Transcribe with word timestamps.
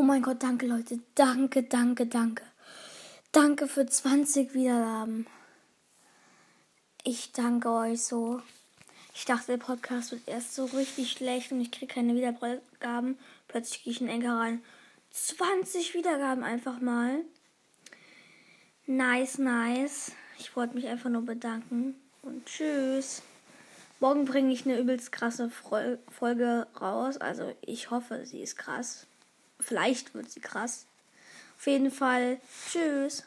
Oh 0.00 0.02
mein 0.02 0.22
Gott, 0.22 0.42
danke 0.42 0.66
Leute. 0.66 0.98
Danke, 1.14 1.62
danke, 1.62 2.06
danke. 2.06 2.42
Danke 3.32 3.68
für 3.68 3.84
20 3.84 4.54
Wiedergaben. 4.54 5.26
Ich 7.04 7.32
danke 7.32 7.68
euch 7.68 8.02
so. 8.02 8.40
Ich 9.14 9.26
dachte, 9.26 9.48
der 9.48 9.58
Podcast 9.58 10.12
wird 10.12 10.26
erst 10.26 10.54
so 10.54 10.64
richtig 10.64 11.12
schlecht 11.12 11.52
und 11.52 11.60
ich 11.60 11.70
kriege 11.70 11.92
keine 11.92 12.14
Wiedergaben. 12.14 13.18
Plötzlich 13.46 13.84
gehe 13.84 13.92
ich 13.92 14.00
in 14.00 14.08
Enker 14.08 14.38
rein. 14.38 14.64
20 15.10 15.92
Wiedergaben 15.92 16.44
einfach 16.44 16.80
mal. 16.80 17.22
Nice, 18.86 19.36
nice. 19.36 20.12
Ich 20.38 20.56
wollte 20.56 20.76
mich 20.76 20.88
einfach 20.88 21.10
nur 21.10 21.26
bedanken. 21.26 21.94
Und 22.22 22.46
tschüss. 22.46 23.20
Morgen 23.98 24.24
bringe 24.24 24.50
ich 24.50 24.64
eine 24.64 24.78
übelst 24.78 25.12
krasse 25.12 25.50
Folge 25.50 26.66
raus. 26.80 27.18
Also 27.18 27.54
ich 27.60 27.90
hoffe, 27.90 28.24
sie 28.24 28.40
ist 28.40 28.56
krass. 28.56 29.06
Vielleicht 29.60 30.14
wird 30.14 30.30
sie 30.30 30.40
krass. 30.40 30.86
Auf 31.58 31.66
jeden 31.66 31.90
Fall. 31.90 32.40
Tschüss. 32.70 33.24